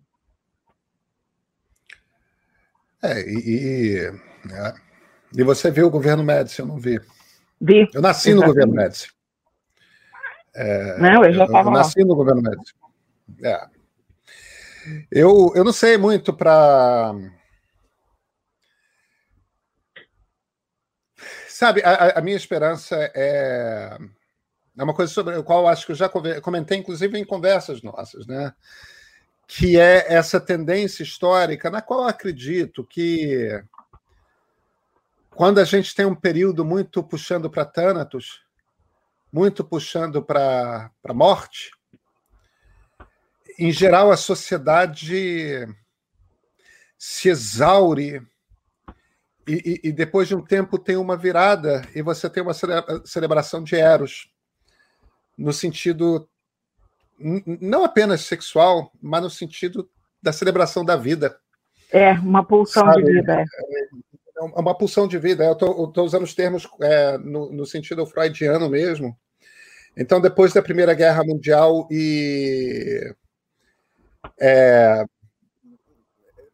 É, 3.02 3.20
e, 3.20 3.36
e, 3.36 3.98
é, 4.52 4.74
e 5.36 5.42
você 5.42 5.70
viu 5.70 5.86
o 5.86 5.90
governo 5.90 6.22
Médici, 6.22 6.60
eu 6.60 6.66
não 6.66 6.78
vi. 6.78 7.00
Vi. 7.60 7.88
Eu 7.92 8.00
nasci 8.00 8.30
exatamente. 8.30 8.34
no 8.34 8.46
governo 8.46 8.74
Médici. 8.74 9.12
É, 10.54 10.98
não, 10.98 11.24
eu 11.24 11.32
já 11.32 11.44
estava 11.44 11.70
lá. 11.70 11.76
Eu 11.76 11.82
nasci 11.82 12.04
no 12.04 12.14
governo 12.14 12.42
Médici. 12.42 12.74
É. 13.42 13.66
Eu, 15.10 15.52
eu 15.54 15.64
não 15.64 15.72
sei 15.72 15.96
muito 15.96 16.32
para. 16.32 17.14
Sabe, 21.48 21.82
a, 21.84 22.18
a, 22.18 22.20
minha 22.20 22.36
esperança 22.36 22.96
é. 23.14 23.96
É 24.76 24.82
uma 24.82 24.94
coisa 24.94 25.12
sobre 25.12 25.34
a 25.34 25.42
qual 25.42 25.68
acho 25.68 25.84
que 25.86 25.92
eu 25.92 25.96
já 25.96 26.08
comentei, 26.08 26.78
inclusive 26.78 27.18
em 27.18 27.24
conversas 27.24 27.82
nossas, 27.82 28.26
né? 28.26 28.54
Que 29.46 29.78
é 29.78 30.12
essa 30.12 30.40
tendência 30.40 31.02
histórica, 31.02 31.70
na 31.70 31.82
qual 31.82 32.02
eu 32.02 32.08
acredito 32.08 32.84
que 32.84 33.62
quando 35.30 35.58
a 35.58 35.64
gente 35.64 35.94
tem 35.94 36.06
um 36.06 36.14
período 36.14 36.64
muito 36.64 37.02
puxando 37.02 37.50
para 37.50 37.64
Thanatos, 37.64 38.42
muito 39.32 39.64
puxando 39.64 40.22
para 40.22 40.90
a 41.04 41.14
morte, 41.14 41.70
em 43.58 43.70
geral, 43.70 44.10
a 44.10 44.16
sociedade 44.16 45.66
se 46.98 47.28
exaure 47.28 48.22
e, 49.46 49.80
e, 49.84 49.88
e, 49.88 49.92
depois 49.92 50.28
de 50.28 50.34
um 50.34 50.44
tempo 50.44 50.78
tem 50.78 50.96
uma 50.96 51.16
virada 51.16 51.82
e 51.94 52.00
você 52.00 52.30
tem 52.30 52.42
uma 52.42 52.54
celebração 53.04 53.62
de 53.62 53.74
Eros, 53.74 54.31
no 55.36 55.52
sentido 55.52 56.28
não 57.18 57.84
apenas 57.84 58.22
sexual, 58.22 58.90
mas 59.00 59.22
no 59.22 59.30
sentido 59.30 59.88
da 60.20 60.32
celebração 60.32 60.84
da 60.84 60.96
vida. 60.96 61.38
É, 61.90 62.12
uma 62.12 62.44
pulsão 62.44 62.84
Sabe? 62.86 63.04
de 63.04 63.12
vida. 63.12 63.40
É. 63.40 63.44
é 64.38 64.60
uma 64.60 64.76
pulsão 64.76 65.06
de 65.06 65.18
vida. 65.18 65.44
Eu 65.44 65.52
estou 65.52 66.04
usando 66.04 66.24
os 66.24 66.34
termos 66.34 66.66
é, 66.80 67.18
no, 67.18 67.52
no 67.52 67.66
sentido 67.66 68.04
freudiano 68.06 68.68
mesmo. 68.68 69.16
Então, 69.96 70.20
depois 70.20 70.52
da 70.52 70.62
Primeira 70.62 70.94
Guerra 70.94 71.22
Mundial 71.22 71.86
e 71.90 73.14
é, 74.40 75.04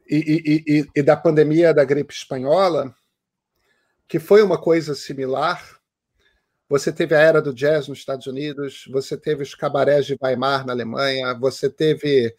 e, 0.08 0.64
e, 0.66 0.86
e, 0.96 1.02
da 1.02 1.16
pandemia 1.16 1.74
da 1.74 1.84
gripe 1.84 2.12
espanhola, 2.12 2.94
que 4.08 4.18
foi 4.18 4.42
uma 4.42 4.58
coisa 4.58 4.94
similar. 4.94 5.77
Você 6.68 6.92
teve 6.92 7.14
a 7.14 7.20
era 7.20 7.40
do 7.40 7.54
jazz 7.54 7.88
nos 7.88 7.98
Estados 7.98 8.26
Unidos, 8.26 8.84
você 8.90 9.16
teve 9.16 9.42
os 9.42 9.54
cabarés 9.54 10.04
de 10.04 10.16
Weimar 10.22 10.66
na 10.66 10.72
Alemanha, 10.72 11.32
você 11.34 11.70
teve 11.70 12.34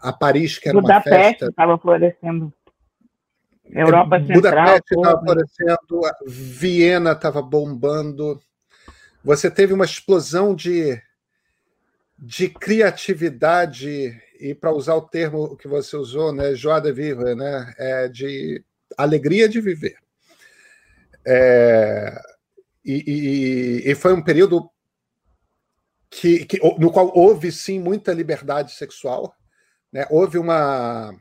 a 0.00 0.12
Paris, 0.12 0.58
que 0.58 0.68
era 0.68 0.80
Budapeste 0.80 1.10
uma 1.10 1.24
festa. 1.24 1.46
estava 1.46 1.78
florescendo. 1.78 2.52
Europa 3.70 4.16
é, 4.16 4.20
Central. 4.20 4.34
Budapeste 4.40 4.94
estava 4.94 5.20
florescendo, 5.20 6.00
Viena 6.26 7.12
estava 7.12 7.42
bombando. 7.42 8.40
Você 9.22 9.50
teve 9.50 9.72
uma 9.72 9.84
explosão 9.84 10.54
de, 10.54 11.00
de 12.18 12.48
criatividade 12.48 14.20
e 14.40 14.54
para 14.54 14.72
usar 14.72 14.94
o 14.94 15.02
termo 15.02 15.56
que 15.56 15.68
você 15.68 15.96
usou, 15.96 16.32
né, 16.32 16.54
joie 16.54 16.80
de 16.80 16.92
vivre, 16.92 17.34
né, 17.34 17.74
é 17.78 18.08
de 18.08 18.64
alegria 18.96 19.48
de 19.48 19.60
viver. 19.60 19.96
É, 21.26 22.20
e, 22.90 23.04
e, 23.86 23.90
e, 23.90 23.94
foi 23.94 24.12
um 24.12 24.22
período 24.22 24.70
que, 26.10 26.44
que, 26.46 26.58
no 26.78 26.90
qual 26.90 27.12
houve 27.14 27.52
sim 27.52 27.78
muita 27.78 28.12
liberdade 28.12 28.72
sexual, 28.72 29.34
né, 29.92 30.06
houve 30.10 30.38
uma 30.38 31.14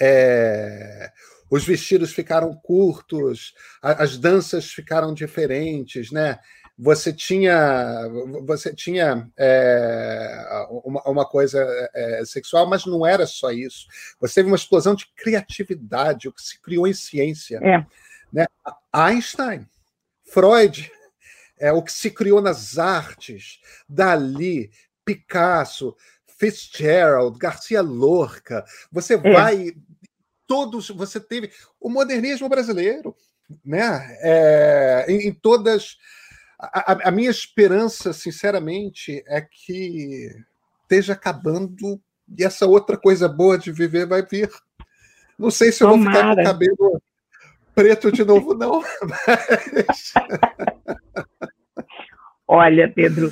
é, 0.00 1.10
os 1.50 1.64
vestidos 1.64 2.12
ficaram 2.12 2.54
curtos, 2.54 3.54
as 3.82 4.16
danças 4.16 4.70
ficaram 4.70 5.12
diferentes, 5.12 6.10
né? 6.10 6.38
você 6.82 7.12
tinha 7.12 8.08
você 8.46 8.74
tinha 8.74 9.28
é, 9.36 10.66
uma, 10.82 11.02
uma, 11.02 11.26
coisa 11.26 11.62
é, 11.94 12.24
sexual, 12.24 12.66
mas 12.66 12.86
não 12.86 13.06
era 13.06 13.26
só 13.26 13.50
isso. 13.50 13.86
Você 14.18 14.36
teve 14.36 14.48
uma 14.48 14.56
explosão 14.56 14.94
de 14.94 15.06
criatividade, 15.14 16.26
o 16.26 16.32
que 16.32 16.40
se 16.40 16.58
criou 16.58 16.86
em 16.86 16.94
ciência. 16.94 17.60
É. 17.62 17.84
Né? 18.32 18.46
Einstein, 18.90 19.66
Freud, 20.30 20.90
é, 21.58 21.72
o 21.72 21.82
que 21.82 21.92
se 21.92 22.10
criou 22.10 22.40
nas 22.40 22.78
artes, 22.78 23.60
Dali, 23.88 24.70
Picasso, 25.04 25.96
Fitzgerald, 26.38 27.38
Garcia 27.38 27.82
Lorca. 27.82 28.64
Você 28.90 29.14
é. 29.14 29.18
vai. 29.18 29.72
Todos. 30.46 30.88
Você 30.88 31.20
teve. 31.20 31.50
O 31.80 31.88
modernismo 31.88 32.48
brasileiro, 32.48 33.14
né? 33.64 34.16
É, 34.20 35.06
em, 35.08 35.28
em 35.28 35.32
todas 35.32 35.96
a, 36.60 37.08
a, 37.08 37.10
minha 37.10 37.30
esperança, 37.30 38.12
sinceramente, 38.12 39.24
é 39.26 39.40
que 39.40 40.30
esteja 40.82 41.14
acabando 41.14 42.00
e 42.36 42.44
essa 42.44 42.66
outra 42.66 42.96
coisa 42.96 43.28
boa 43.28 43.56
de 43.56 43.72
viver 43.72 44.06
vai 44.06 44.24
vir. 44.24 44.50
Não 45.38 45.50
sei 45.50 45.72
se 45.72 45.82
eu 45.82 45.88
Tomara. 45.88 46.12
vou 46.12 46.20
ficar 46.20 46.34
com 46.34 46.40
o 46.40 46.44
cabelo 46.44 47.02
preto 47.74 48.12
de 48.12 48.24
novo, 48.24 48.54
não. 48.54 48.82
Mas... 49.02 50.12
Olha, 52.46 52.90
Pedro, 52.92 53.30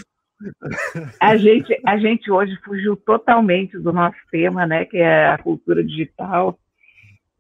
a 1.20 1.36
gente, 1.36 1.80
a 1.84 1.98
gente 1.98 2.30
hoje 2.30 2.56
fugiu 2.64 2.96
totalmente 2.96 3.78
do 3.78 3.92
nosso 3.92 4.18
tema, 4.30 4.66
né, 4.66 4.84
que 4.84 4.96
é 4.96 5.28
a 5.28 5.38
cultura 5.38 5.82
digital, 5.82 6.58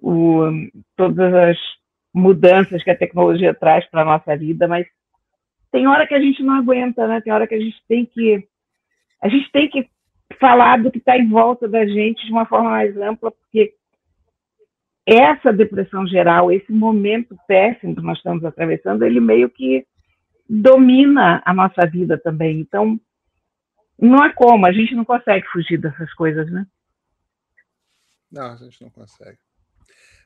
o, 0.00 0.50
todas 0.96 1.32
as 1.32 1.56
mudanças 2.12 2.82
que 2.82 2.90
a 2.90 2.98
tecnologia 2.98 3.54
traz 3.54 3.88
para 3.88 4.02
a 4.02 4.04
nossa 4.04 4.36
vida, 4.36 4.66
mas 4.66 4.86
tem 5.70 5.86
hora 5.86 6.06
que 6.06 6.14
a 6.14 6.20
gente 6.20 6.42
não 6.42 6.54
aguenta, 6.54 7.06
né? 7.06 7.20
Tem 7.20 7.32
hora 7.32 7.46
que 7.46 7.54
a 7.54 7.60
gente 7.60 7.76
tem 7.86 8.06
que 8.06 8.42
a 9.20 9.28
gente 9.28 9.50
tem 9.50 9.68
que 9.68 9.88
falar 10.40 10.78
do 10.82 10.90
que 10.90 10.98
está 10.98 11.16
em 11.16 11.28
volta 11.28 11.68
da 11.68 11.84
gente 11.86 12.24
de 12.24 12.32
uma 12.32 12.46
forma 12.46 12.70
mais 12.70 12.96
ampla, 12.96 13.30
porque 13.30 13.74
essa 15.10 15.50
depressão 15.50 16.06
geral, 16.06 16.52
esse 16.52 16.70
momento 16.70 17.34
péssimo 17.48 17.96
que 17.96 18.02
nós 18.02 18.18
estamos 18.18 18.44
atravessando, 18.44 19.04
ele 19.04 19.20
meio 19.20 19.48
que 19.48 19.86
domina 20.46 21.42
a 21.46 21.54
nossa 21.54 21.86
vida 21.86 22.18
também. 22.18 22.60
Então, 22.60 23.00
não 23.98 24.22
é 24.22 24.32
como, 24.34 24.66
a 24.66 24.72
gente 24.72 24.94
não 24.94 25.06
consegue 25.06 25.46
fugir 25.48 25.78
dessas 25.78 26.12
coisas, 26.12 26.50
né? 26.50 26.66
Não, 28.30 28.52
a 28.52 28.56
gente 28.56 28.82
não 28.82 28.90
consegue. 28.90 29.38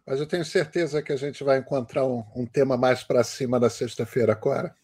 Mas 0.05 0.18
eu 0.18 0.27
tenho 0.27 0.45
certeza 0.45 1.01
que 1.01 1.12
a 1.12 1.16
gente 1.16 1.45
vai 1.45 1.59
encontrar 1.59 2.05
um, 2.05 2.25
um 2.35 2.45
tema 2.45 2.77
mais 2.77 3.05
para 3.05 3.23
cima 3.23 3.61
na 3.61 3.71
sexta-feira, 3.71 4.35
Cora. 4.35 4.75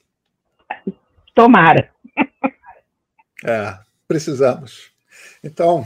Tomara. 1.34 1.90
É, 3.44 3.76
precisamos. 4.06 4.92
Então, 5.42 5.84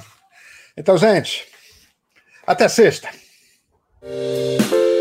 então, 0.77 0.99
gente, 0.99 1.47
até 2.47 2.69
sexta. 2.69 3.09
Música 4.03 4.92